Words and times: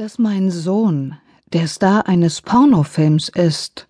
Dass 0.00 0.18
mein 0.18 0.50
Sohn 0.50 1.18
der 1.52 1.66
Star 1.66 2.08
eines 2.08 2.40
Pornofilms 2.40 3.28
ist, 3.28 3.86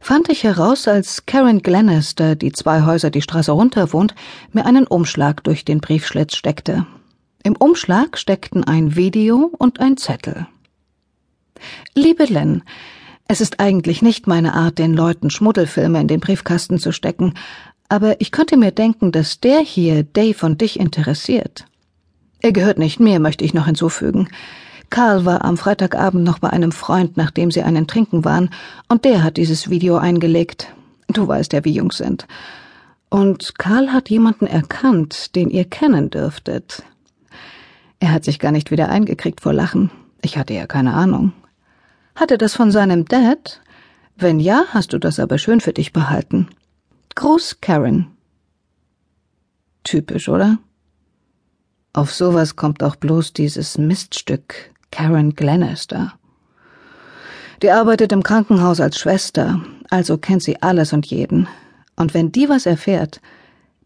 fand 0.00 0.30
ich 0.30 0.44
heraus, 0.44 0.88
als 0.88 1.26
Karen 1.26 1.60
Glenister, 1.60 2.36
die 2.36 2.52
zwei 2.52 2.86
Häuser 2.86 3.10
die 3.10 3.20
Straße 3.20 3.52
runter 3.52 3.92
wohnt, 3.92 4.14
mir 4.52 4.64
einen 4.64 4.86
Umschlag 4.86 5.44
durch 5.44 5.66
den 5.66 5.82
Briefschlitz 5.82 6.36
steckte. 6.36 6.86
Im 7.42 7.54
Umschlag 7.54 8.16
steckten 8.16 8.64
ein 8.64 8.96
Video 8.96 9.52
und 9.58 9.78
ein 9.78 9.98
Zettel. 9.98 10.46
Liebe 11.94 12.24
Len, 12.24 12.62
es 13.28 13.42
ist 13.42 13.60
eigentlich 13.60 14.00
nicht 14.00 14.26
meine 14.26 14.54
Art, 14.54 14.78
den 14.78 14.94
Leuten 14.94 15.28
Schmuddelfilme 15.28 16.00
in 16.00 16.08
den 16.08 16.20
Briefkasten 16.20 16.78
zu 16.78 16.92
stecken, 16.92 17.34
aber 17.90 18.22
ich 18.22 18.30
könnte 18.32 18.56
mir 18.56 18.70
denken, 18.70 19.12
dass 19.12 19.38
der 19.38 19.60
hier 19.60 20.02
Dave 20.02 20.46
und 20.46 20.62
dich 20.62 20.80
interessiert. 20.80 21.66
Er 22.40 22.52
gehört 22.52 22.78
nicht 22.78 23.00
mir, 23.00 23.20
möchte 23.20 23.44
ich 23.44 23.52
noch 23.52 23.66
hinzufügen. 23.66 24.30
Karl 24.92 25.24
war 25.24 25.42
am 25.42 25.56
Freitagabend 25.56 26.22
noch 26.22 26.38
bei 26.38 26.50
einem 26.50 26.70
Freund, 26.70 27.16
nachdem 27.16 27.50
sie 27.50 27.62
einen 27.62 27.86
trinken 27.86 28.26
waren, 28.26 28.50
und 28.88 29.06
der 29.06 29.24
hat 29.24 29.38
dieses 29.38 29.70
Video 29.70 29.96
eingelegt. 29.96 30.68
Du 31.08 31.26
weißt 31.26 31.54
ja, 31.54 31.64
wie 31.64 31.72
Jungs 31.72 31.96
sind. 31.96 32.26
Und 33.08 33.58
Karl 33.58 33.90
hat 33.94 34.10
jemanden 34.10 34.46
erkannt, 34.46 35.34
den 35.34 35.48
ihr 35.48 35.64
kennen 35.64 36.10
dürftet. 36.10 36.82
Er 38.00 38.12
hat 38.12 38.24
sich 38.24 38.38
gar 38.38 38.52
nicht 38.52 38.70
wieder 38.70 38.90
eingekriegt 38.90 39.40
vor 39.40 39.54
Lachen. 39.54 39.90
Ich 40.20 40.36
hatte 40.36 40.52
ja 40.52 40.66
keine 40.66 40.92
Ahnung. 40.92 41.32
Hat 42.14 42.30
er 42.30 42.36
das 42.36 42.54
von 42.54 42.70
seinem 42.70 43.06
Dad? 43.06 43.62
Wenn 44.16 44.40
ja, 44.40 44.64
hast 44.74 44.92
du 44.92 44.98
das 44.98 45.18
aber 45.18 45.38
schön 45.38 45.62
für 45.62 45.72
dich 45.72 45.94
behalten. 45.94 46.48
Gruß, 47.14 47.62
Karen. 47.62 48.08
Typisch, 49.84 50.28
oder? 50.28 50.58
Auf 51.94 52.12
sowas 52.12 52.56
kommt 52.56 52.82
auch 52.82 52.96
bloß 52.96 53.32
dieses 53.32 53.78
Miststück 53.78 54.71
Karen 54.92 55.34
Glenister. 55.34 56.12
Die 57.62 57.70
arbeitet 57.70 58.12
im 58.12 58.22
Krankenhaus 58.22 58.78
als 58.78 58.98
Schwester, 58.98 59.60
also 59.90 60.18
kennt 60.18 60.42
sie 60.42 60.62
alles 60.62 60.92
und 60.92 61.06
jeden. 61.06 61.48
Und 61.96 62.14
wenn 62.14 62.30
die 62.30 62.48
was 62.48 62.66
erfährt, 62.66 63.20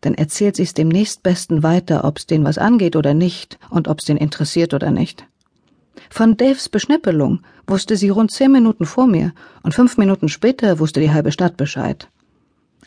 dann 0.02 0.14
erzählt 0.14 0.56
sie's 0.56 0.74
dem 0.74 0.88
nächstbesten 0.88 1.62
weiter, 1.62 2.04
ob's 2.04 2.26
den 2.26 2.44
was 2.44 2.58
angeht 2.58 2.96
oder 2.96 3.14
nicht 3.14 3.58
und 3.70 3.88
ob's 3.88 4.04
den 4.04 4.16
interessiert 4.16 4.74
oder 4.74 4.90
nicht. 4.90 5.26
Von 6.10 6.36
Daves 6.36 6.68
Beschnippelung 6.68 7.40
wusste 7.66 7.96
sie 7.96 8.10
rund 8.10 8.30
zehn 8.30 8.52
Minuten 8.52 8.84
vor 8.84 9.06
mir 9.06 9.32
und 9.62 9.74
fünf 9.74 9.96
Minuten 9.96 10.28
später 10.28 10.78
wusste 10.78 11.00
die 11.00 11.12
halbe 11.12 11.32
Stadt 11.32 11.56
Bescheid. 11.56 12.08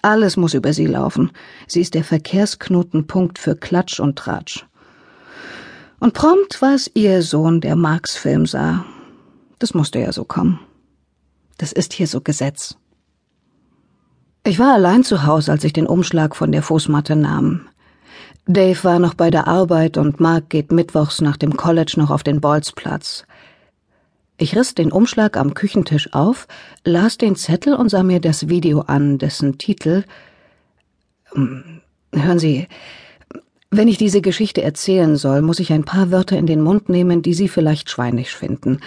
Alles 0.01 0.38
muss 0.38 0.53
über 0.53 0.73
sie 0.73 0.85
laufen. 0.85 1.31
Sie 1.67 1.81
ist 1.81 1.94
der 1.94 2.03
Verkehrsknotenpunkt 2.03 3.39
für 3.39 3.55
Klatsch 3.55 3.99
und 3.99 4.17
Tratsch. 4.17 4.66
Und 6.00 6.14
prompt 6.14 6.61
war 6.61 6.75
es 6.75 6.89
ihr 6.94 7.22
Sohn, 7.22 7.61
der 7.61 7.75
Marks 7.75 8.16
Film 8.16 8.45
sah. 8.45 8.86
Das 9.59 9.73
musste 9.73 10.00
ja 10.00 10.11
so 10.14 10.23
kommen. 10.23 10.59
Das 11.58 11.73
ist 11.73 11.94
hier 11.94 12.08
so 12.08 12.22
Gesetz. 12.22 12.78
Ich 14.45 14.59
war 14.59 14.73
allein 14.73 15.03
zu 15.03 15.25
Hause, 15.25 15.52
als 15.52 15.64
ich 15.66 15.73
den 15.73 15.88
Umschlag 15.88 16.36
von 16.36 16.52
der 16.52 16.64
Fußmatte 16.64 17.16
nahm. 17.16 17.67
Dave 18.47 18.83
war 18.83 18.97
noch 18.97 19.14
bei 19.14 19.30
der 19.30 19.47
Arbeit 19.47 19.97
und 19.97 20.19
Mark 20.19 20.50
geht 20.50 20.72
mittwochs 20.72 21.22
nach 21.22 21.38
dem 21.38 21.56
College 21.58 21.94
noch 21.97 22.09
auf 22.09 22.23
den 22.23 22.41
Bolzplatz. 22.41 23.25
Ich 24.38 24.56
riss 24.56 24.73
den 24.73 24.91
Umschlag 24.91 25.36
am 25.36 25.53
Küchentisch 25.53 26.13
auf, 26.13 26.47
las 26.86 27.17
den 27.17 27.36
Zettel 27.36 27.75
und 27.75 27.89
sah 27.89 28.03
mir 28.03 28.22
das 28.22 28.47
Video 28.47 28.81
an, 28.81 29.17
dessen 29.17 29.58
Titel 29.58 30.06
hm, 31.34 31.81
Hören 32.11 32.39
Sie, 32.39 32.67
wenn 33.72 33.88
ich 33.88 33.98
diese 33.98 34.22
Geschichte 34.22 34.62
erzählen 34.62 35.16
soll, 35.16 35.42
muss 35.42 35.59
ich 35.59 35.72
ein 35.72 35.84
paar 35.84 36.12
Wörter 36.12 36.38
in 36.38 36.48
den 36.48 36.62
Mund 36.62 36.89
nehmen, 36.89 37.22
die 37.22 37.34
Sie 37.34 37.48
vielleicht 37.48 37.89
schweinisch 37.89 38.36
finden. 38.36 38.80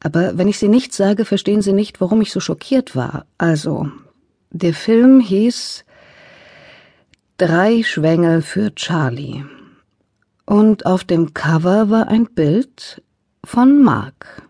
Aber 0.00 0.36
wenn 0.36 0.48
ich 0.48 0.58
sie 0.58 0.68
nicht 0.68 0.92
sage, 0.92 1.24
verstehen 1.24 1.62
Sie 1.62 1.72
nicht, 1.72 2.00
warum 2.00 2.20
ich 2.20 2.30
so 2.30 2.40
schockiert 2.40 2.94
war. 2.94 3.26
Also, 3.38 3.90
der 4.50 4.74
Film 4.74 5.20
hieß 5.20 5.84
Drei 7.38 7.84
Schwängel 7.84 8.42
für 8.42 8.74
Charlie. 8.74 9.44
Und 10.44 10.86
auf 10.86 11.04
dem 11.04 11.34
Cover 11.34 11.88
war 11.88 12.08
ein 12.08 12.26
Bild 12.26 13.02
von 13.44 13.82
Mark. 13.82 14.42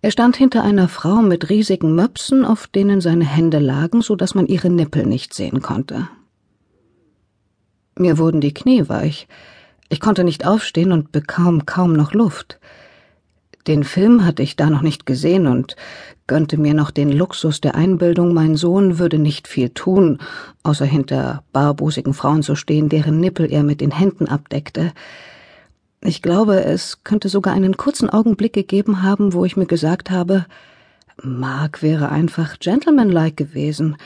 Er 0.00 0.12
stand 0.12 0.36
hinter 0.36 0.62
einer 0.62 0.88
Frau 0.88 1.16
mit 1.16 1.50
riesigen 1.50 1.96
Möpsen, 1.96 2.44
auf 2.44 2.68
denen 2.68 3.00
seine 3.00 3.24
Hände 3.24 3.58
lagen, 3.58 4.02
so 4.02 4.14
dass 4.14 4.36
man 4.36 4.46
ihre 4.46 4.70
Nippel 4.70 5.04
nicht 5.04 5.34
sehen 5.34 5.60
konnte. 5.60 6.08
Mir 7.98 8.18
wurden 8.18 8.40
die 8.40 8.54
Knie 8.54 8.88
weich. 8.88 9.26
Ich 9.88 10.00
konnte 10.00 10.22
nicht 10.22 10.46
aufstehen 10.46 10.92
und 10.92 11.12
bekam 11.12 11.66
kaum 11.66 11.92
noch 11.92 12.12
Luft. 12.12 12.58
Den 13.66 13.84
Film 13.84 14.24
hatte 14.24 14.42
ich 14.42 14.56
da 14.56 14.70
noch 14.70 14.82
nicht 14.82 15.04
gesehen 15.04 15.46
und 15.46 15.76
gönnte 16.26 16.58
mir 16.58 16.74
noch 16.74 16.90
den 16.90 17.10
Luxus 17.10 17.60
der 17.60 17.74
Einbildung, 17.74 18.32
mein 18.32 18.56
Sohn 18.56 18.98
würde 18.98 19.18
nicht 19.18 19.48
viel 19.48 19.70
tun, 19.70 20.18
außer 20.62 20.84
hinter 20.84 21.42
barbusigen 21.52 22.14
Frauen 22.14 22.42
zu 22.42 22.54
stehen, 22.54 22.88
deren 22.88 23.18
Nippel 23.18 23.50
er 23.50 23.62
mit 23.62 23.80
den 23.80 23.90
Händen 23.90 24.28
abdeckte. 24.28 24.92
Ich 26.00 26.22
glaube, 26.22 26.64
es 26.64 27.02
könnte 27.02 27.28
sogar 27.28 27.52
einen 27.52 27.76
kurzen 27.76 28.08
Augenblick 28.08 28.52
gegeben 28.52 29.02
haben, 29.02 29.32
wo 29.32 29.44
ich 29.44 29.56
mir 29.56 29.66
gesagt 29.66 30.10
habe, 30.10 30.46
Mark 31.22 31.82
wäre 31.82 32.10
einfach 32.10 32.58
gentlemanlike 32.60 33.44
gewesen, 33.44 33.96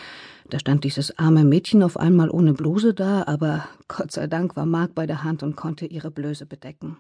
da 0.52 0.58
stand 0.58 0.84
dieses 0.84 1.18
arme 1.18 1.44
Mädchen 1.44 1.82
auf 1.82 1.96
einmal 1.96 2.28
ohne 2.28 2.52
Bluse 2.52 2.92
da, 2.92 3.24
aber 3.26 3.66
Gott 3.88 4.12
sei 4.12 4.26
Dank 4.26 4.54
war 4.54 4.66
Mark 4.66 4.94
bei 4.94 5.06
der 5.06 5.24
Hand 5.24 5.42
und 5.42 5.56
konnte 5.56 5.86
ihre 5.86 6.10
Blöße 6.10 6.44
bedecken. 6.44 6.98